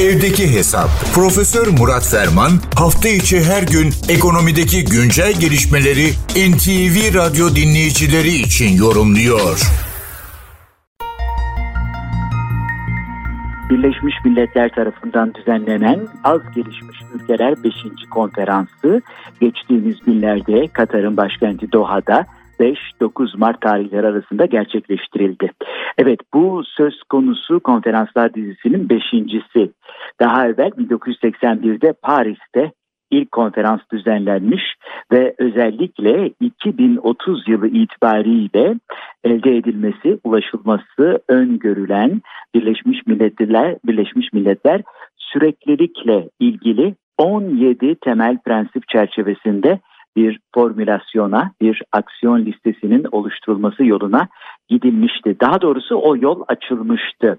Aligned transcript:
Evdeki 0.00 0.52
Hesap. 0.56 0.88
Profesör 1.14 1.66
Murat 1.78 2.08
Ferman 2.10 2.50
hafta 2.74 3.08
içi 3.08 3.44
her 3.44 3.62
gün 3.62 3.88
ekonomideki 4.08 4.84
güncel 4.84 5.32
gelişmeleri 5.40 6.06
NTV 6.50 7.14
Radyo 7.18 7.48
dinleyicileri 7.56 8.28
için 8.28 8.76
yorumluyor. 8.76 9.60
Birleşmiş 13.70 14.14
Milletler 14.24 14.74
tarafından 14.74 15.34
düzenlenen 15.34 16.00
Az 16.24 16.40
Gelişmiş 16.54 16.98
Ülkeler 17.14 17.64
5. 17.64 17.72
Konferansı 18.10 19.02
geçtiğimiz 19.40 19.96
günlerde 20.06 20.68
Katar'ın 20.68 21.16
başkenti 21.16 21.72
Doha'da 21.72 22.26
5-9 22.60 23.38
Mart 23.38 23.60
tarihleri 23.60 24.06
arasında 24.06 24.46
gerçekleştirildi. 24.46 25.50
Evet 25.98 26.20
bu 26.34 26.62
söz 26.64 27.02
konusu 27.02 27.60
konferanslar 27.60 28.34
dizisinin 28.34 28.88
beşincisi. 28.88 29.72
Daha 30.20 30.46
evvel 30.48 30.68
1981'de 30.68 31.92
Paris'te 32.02 32.72
ilk 33.10 33.32
konferans 33.32 33.80
düzenlenmiş 33.92 34.62
ve 35.12 35.34
özellikle 35.38 36.30
2030 36.40 37.48
yılı 37.48 37.68
itibariyle 37.68 38.74
elde 39.24 39.56
edilmesi, 39.56 40.18
ulaşılması 40.24 41.22
öngörülen 41.28 42.20
Birleşmiş 42.54 43.06
Milletler 43.06 43.76
Birleşmiş 43.84 44.32
Milletler 44.32 44.82
süreklilikle 45.16 46.28
ilgili 46.40 46.94
17 47.18 47.94
temel 47.94 48.38
prensip 48.38 48.88
çerçevesinde 48.88 49.80
bir 50.16 50.40
formülasyona, 50.54 51.52
bir 51.60 51.82
aksiyon 51.92 52.44
listesinin 52.44 53.06
oluşturulması 53.12 53.84
yoluna 53.84 54.28
gidilmişti. 54.68 55.36
Daha 55.40 55.60
doğrusu 55.60 55.96
o 55.96 56.16
yol 56.16 56.42
açılmıştı. 56.48 57.38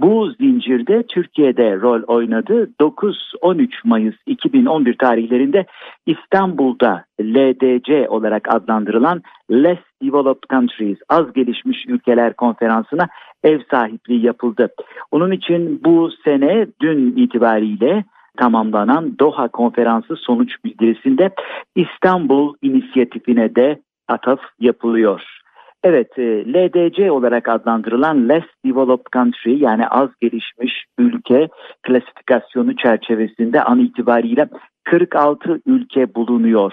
Bu 0.00 0.30
zincirde 0.40 1.02
Türkiye'de 1.02 1.80
rol 1.80 2.02
oynadı. 2.02 2.70
9-13 2.80 3.68
Mayıs 3.84 4.14
2011 4.26 4.98
tarihlerinde 4.98 5.66
İstanbul'da 6.06 7.04
LDC 7.20 8.08
olarak 8.08 8.54
adlandırılan 8.54 9.22
Less 9.50 9.78
Developed 10.02 10.50
Countries, 10.50 10.98
az 11.08 11.32
gelişmiş 11.32 11.86
ülkeler 11.88 12.32
konferansına 12.34 13.08
ev 13.44 13.60
sahipliği 13.70 14.26
yapıldı. 14.26 14.68
Onun 15.10 15.30
için 15.30 15.80
bu 15.84 16.10
sene 16.24 16.66
dün 16.80 17.16
itibariyle 17.16 18.04
tamamlanan 18.36 19.18
Doha 19.18 19.48
Konferansı 19.48 20.16
sonuç 20.16 20.64
bildirisinde 20.64 21.30
İstanbul 21.76 22.54
inisiyatifine 22.62 23.54
de 23.54 23.80
ataf 24.08 24.40
yapılıyor. 24.60 25.40
Evet, 25.84 26.18
e, 26.18 26.52
LDC 26.52 27.10
olarak 27.10 27.48
adlandırılan 27.48 28.28
Less 28.28 28.44
Developed 28.64 29.12
Country 29.12 29.58
yani 29.58 29.88
az 29.88 30.08
gelişmiş 30.20 30.84
ülke 30.98 31.48
klasifikasyonu 31.82 32.76
çerçevesinde 32.76 33.62
an 33.62 33.78
itibariyle 33.78 34.48
46 34.84 35.60
ülke 35.66 36.14
bulunuyor. 36.14 36.72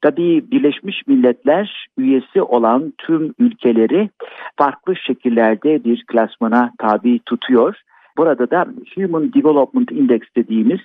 Tabii 0.00 0.50
Birleşmiş 0.50 1.06
Milletler 1.06 1.86
üyesi 1.98 2.42
olan 2.42 2.92
tüm 2.98 3.34
ülkeleri 3.38 4.10
farklı 4.56 4.96
şekillerde 4.96 5.84
bir 5.84 6.04
klasmana 6.06 6.72
tabi 6.78 7.20
tutuyor. 7.26 7.82
Burada 8.18 8.50
da 8.50 8.66
Human 8.94 9.32
Development 9.32 9.92
Index 9.92 10.20
dediğimiz 10.36 10.80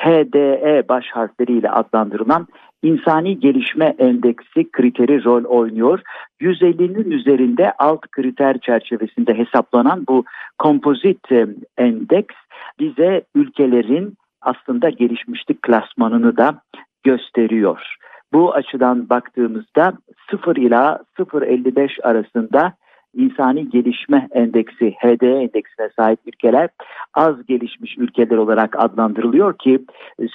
HDE 0.00 0.88
baş 0.88 1.04
harfleriyle 1.10 1.70
adlandırılan 1.70 2.46
insani 2.82 3.40
gelişme 3.40 3.94
endeksi 3.98 4.70
kriteri 4.70 5.24
rol 5.24 5.44
oynuyor. 5.44 6.00
150'nin 6.40 7.10
üzerinde 7.10 7.72
alt 7.78 8.00
kriter 8.00 8.58
çerçevesinde 8.58 9.34
hesaplanan 9.34 10.04
bu 10.08 10.24
kompozit 10.58 11.32
e, 11.32 11.46
endeks 11.78 12.34
bize 12.80 13.22
ülkelerin 13.34 14.14
aslında 14.40 14.90
gelişmişlik 14.90 15.62
klasmanını 15.62 16.36
da 16.36 16.62
gösteriyor. 17.02 17.96
Bu 18.32 18.54
açıdan 18.54 19.08
baktığımızda 19.10 19.92
0 20.30 20.56
ila 20.56 21.00
0.55 21.18 22.02
arasında 22.02 22.72
insani 23.14 23.70
gelişme 23.70 24.28
endeksi 24.32 24.90
HDE 24.90 25.30
endeksine 25.30 25.88
sahip 25.96 26.18
ülkeler 26.26 26.68
az 27.14 27.46
gelişmiş 27.46 27.98
ülkeler 27.98 28.36
olarak 28.36 28.76
adlandırılıyor 28.78 29.58
ki 29.58 29.84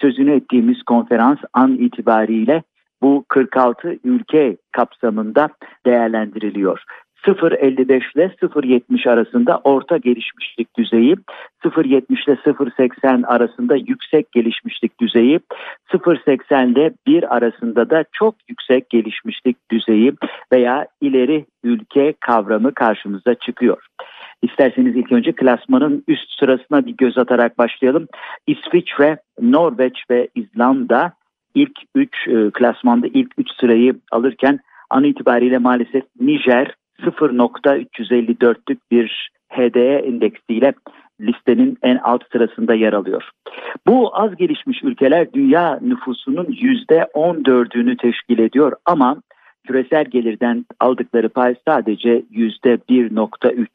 sözünü 0.02 0.36
ettiğimiz 0.36 0.84
konferans 0.84 1.38
an 1.54 1.72
itibariyle 1.72 2.64
bu 3.02 3.26
46 3.28 3.98
ülke 4.04 4.58
kapsamında 4.72 5.50
değerlendiriliyor. 5.86 6.84
0.55 7.28 8.16
ile 8.16 8.26
0.70 8.42 9.10
arasında 9.10 9.62
orta 9.64 9.98
gelişmişlik 9.98 10.78
düzeyi, 10.78 11.16
0.70 11.64 12.24
ile 12.26 12.34
0.80 12.34 13.26
arasında 13.26 13.76
yüksek 13.76 14.32
gelişmişlik 14.32 15.02
düzeyi, 15.02 15.40
0.80 15.90 16.72
ile 16.72 16.94
1 17.08 17.36
arasında 17.36 17.90
da 17.90 18.04
çok 18.12 18.36
yüksek 18.50 18.90
gelişmişlik 18.90 19.72
düzeyi 19.72 20.14
veya 20.52 20.88
ileri 21.02 21.46
ülke 21.64 22.14
kavramı 22.20 22.74
karşımıza 22.74 23.36
çıkıyor. 23.36 23.88
İsterseniz 24.42 24.96
ilk 24.96 25.12
önce 25.12 25.32
klasmanın 25.32 26.04
üst 26.08 26.40
sırasına 26.40 26.86
bir 26.86 26.98
göz 26.98 27.18
atarak 27.18 27.58
başlayalım. 27.58 28.08
İsviçre, 28.48 29.18
Norveç 29.42 30.04
ve 30.10 30.28
İzlanda 30.36 31.14
ilk 31.56 31.80
3 31.96 32.28
e, 32.28 32.52
klasmanda 32.52 33.08
ilk 33.08 33.32
3 33.38 33.48
sırayı 33.60 33.96
alırken 34.12 34.60
an 34.90 35.04
itibariyle 35.04 35.58
maalesef 35.58 36.04
Nijer, 36.20 36.74
0.354'lük 37.02 38.78
bir 38.92 39.32
HDE 39.50 40.04
indeksiyle 40.08 40.74
listenin 41.22 41.78
en 41.84 41.98
alt 41.98 42.24
sırasında 42.32 42.74
yer 42.74 42.94
alıyor. 42.94 43.30
Bu 43.88 44.18
az 44.18 44.36
gelişmiş 44.36 44.84
ülkeler 44.84 45.34
dünya 45.34 45.80
nüfusunun 45.82 46.46
%14'ünü 46.46 47.98
teşkil 47.98 48.40
ediyor 48.40 48.74
ama 48.86 49.18
küresel 49.68 50.06
gelirden 50.06 50.66
aldıkları 50.80 51.30
pay 51.30 51.56
sadece 51.68 52.24
%1.3. 52.34 53.68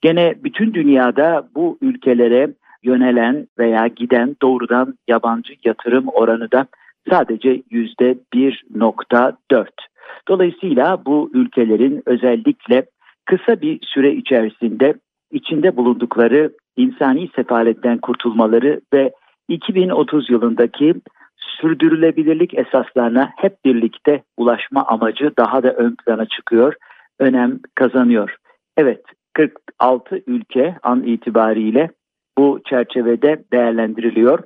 Gene 0.00 0.34
bütün 0.44 0.74
dünyada 0.74 1.48
bu 1.54 1.78
ülkelere 1.80 2.48
yönelen 2.82 3.46
veya 3.58 3.86
giden 3.86 4.36
doğrudan 4.42 4.94
yabancı 5.08 5.54
yatırım 5.64 6.08
oranı 6.08 6.52
da 6.52 6.66
sadece 7.10 7.62
%1.4. 7.70 9.66
Dolayısıyla 10.28 11.04
bu 11.06 11.30
ülkelerin 11.34 12.02
özellikle 12.06 12.86
kısa 13.24 13.60
bir 13.60 13.78
süre 13.82 14.12
içerisinde 14.14 14.94
içinde 15.32 15.76
bulundukları 15.76 16.52
insani 16.76 17.28
sefaletten 17.36 17.98
kurtulmaları 17.98 18.80
ve 18.94 19.12
2030 19.48 20.30
yılındaki 20.30 20.94
sürdürülebilirlik 21.36 22.54
esaslarına 22.54 23.30
hep 23.36 23.64
birlikte 23.64 24.22
ulaşma 24.36 24.86
amacı 24.86 25.32
daha 25.38 25.62
da 25.62 25.72
ön 25.72 25.96
plana 26.06 26.26
çıkıyor, 26.26 26.74
önem 27.18 27.60
kazanıyor. 27.74 28.36
Evet, 28.76 29.02
46 29.32 30.22
ülke 30.26 30.76
an 30.82 31.02
itibariyle 31.02 31.90
bu 32.38 32.60
çerçevede 32.68 33.44
değerlendiriliyor. 33.52 34.38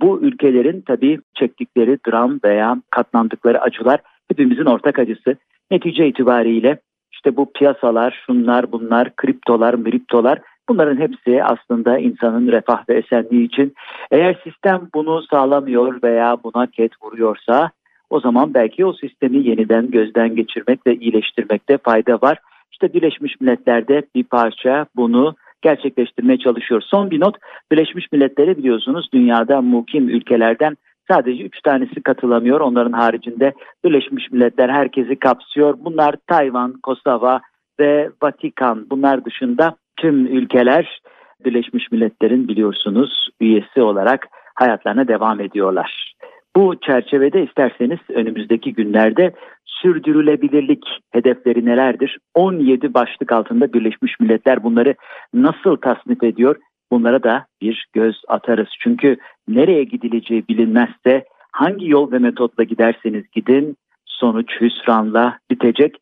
Bu 0.00 0.20
ülkelerin 0.22 0.80
tabii 0.80 1.18
çektikleri 1.34 1.98
dram 2.08 2.40
veya 2.44 2.76
katlandıkları 2.90 3.60
acılar 3.60 4.00
hepimizin 4.30 4.64
ortak 4.64 4.98
acısı. 4.98 5.36
Netice 5.70 6.08
itibariyle 6.08 6.78
işte 7.12 7.36
bu 7.36 7.52
piyasalar, 7.52 8.22
şunlar, 8.26 8.72
bunlar, 8.72 9.16
kriptolar, 9.16 9.84
kriptolar 9.84 10.38
bunların 10.68 10.96
hepsi 10.96 11.44
aslında 11.44 11.98
insanın 11.98 12.52
refah 12.52 12.88
ve 12.88 12.94
esenliği 12.94 13.46
için 13.46 13.74
eğer 14.10 14.40
sistem 14.44 14.88
bunu 14.94 15.22
sağlamıyor 15.22 16.02
veya 16.02 16.36
buna 16.44 16.66
ket 16.66 16.92
vuruyorsa 17.02 17.70
o 18.10 18.20
zaman 18.20 18.54
belki 18.54 18.86
o 18.86 18.92
sistemi 18.92 19.48
yeniden 19.48 19.90
gözden 19.90 20.36
geçirmek 20.36 20.86
ve 20.86 20.96
iyileştirmekte 20.96 21.78
fayda 21.78 22.14
var. 22.14 22.38
İşte 22.72 22.92
Birleşmiş 22.92 23.40
Milletler'de 23.40 24.02
bir 24.14 24.24
parça 24.24 24.86
bunu 24.96 25.34
gerçekleştirmeye 25.62 26.38
çalışıyor. 26.38 26.82
Son 26.86 27.10
bir 27.10 27.20
not 27.20 27.36
Birleşmiş 27.72 28.12
Milletleri 28.12 28.58
biliyorsunuz 28.58 29.08
dünyada 29.12 29.60
mukim 29.60 30.08
ülkelerden 30.08 30.76
Sadece 31.10 31.42
üç 31.44 31.60
tanesi 31.60 32.02
katılamıyor. 32.02 32.60
Onların 32.60 32.92
haricinde 32.92 33.52
Birleşmiş 33.84 34.30
Milletler 34.32 34.68
herkesi 34.68 35.16
kapsıyor. 35.16 35.74
Bunlar 35.78 36.14
Tayvan, 36.26 36.72
Kosova 36.82 37.40
ve 37.80 38.10
Vatikan. 38.22 38.90
Bunlar 38.90 39.24
dışında 39.24 39.76
tüm 39.96 40.26
ülkeler 40.26 41.00
Birleşmiş 41.44 41.92
Milletler'in 41.92 42.48
biliyorsunuz 42.48 43.28
üyesi 43.40 43.82
olarak 43.82 44.28
hayatlarına 44.54 45.08
devam 45.08 45.40
ediyorlar. 45.40 46.14
Bu 46.56 46.80
çerçevede 46.80 47.42
isterseniz 47.42 47.98
önümüzdeki 48.08 48.74
günlerde 48.74 49.32
sürdürülebilirlik 49.64 50.84
hedefleri 51.10 51.64
nelerdir? 51.64 52.18
17 52.34 52.94
başlık 52.94 53.32
altında 53.32 53.72
Birleşmiş 53.72 54.20
Milletler 54.20 54.62
bunları 54.62 54.94
nasıl 55.34 55.76
tasnif 55.76 56.22
ediyor? 56.22 56.56
bunlara 56.94 57.22
da 57.22 57.46
bir 57.60 57.86
göz 57.92 58.22
atarız. 58.28 58.68
Çünkü 58.80 59.16
nereye 59.48 59.84
gidileceği 59.84 60.48
bilinmezse 60.48 61.24
hangi 61.52 61.90
yol 61.90 62.12
ve 62.12 62.18
metotla 62.18 62.64
giderseniz 62.64 63.24
gidin 63.32 63.76
sonuç 64.06 64.60
hüsranla 64.60 65.38
bitecek. 65.50 65.96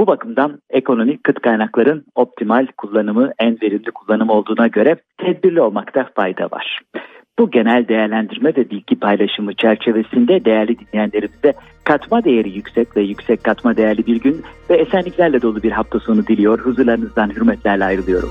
Bu 0.00 0.06
bakımdan 0.06 0.58
ekonomik 0.70 1.24
kıt 1.24 1.40
kaynakların 1.40 2.04
optimal 2.14 2.66
kullanımı 2.76 3.32
en 3.38 3.58
verimli 3.62 3.90
kullanım 3.90 4.30
olduğuna 4.30 4.66
göre 4.66 4.96
tedbirli 5.18 5.60
olmakta 5.60 6.10
fayda 6.14 6.44
var. 6.44 6.80
Bu 7.38 7.50
genel 7.50 7.88
değerlendirme 7.88 8.50
ve 8.56 8.70
bilgi 8.70 8.96
paylaşımı 8.96 9.54
çerçevesinde 9.54 10.44
değerli 10.44 10.76
dinleyenlerimize 10.78 11.52
katma 11.84 12.24
değeri 12.24 12.50
yüksek 12.50 12.96
ve 12.96 13.02
yüksek 13.02 13.44
katma 13.44 13.76
değerli 13.76 14.06
bir 14.06 14.20
gün 14.20 14.42
ve 14.70 14.76
esenliklerle 14.76 15.42
dolu 15.42 15.62
bir 15.62 15.72
hafta 15.72 16.00
sonu 16.00 16.26
diliyor. 16.26 16.58
Huzurlarınızdan 16.58 17.30
hürmetlerle 17.30 17.84
ayrılıyorum. 17.84 18.30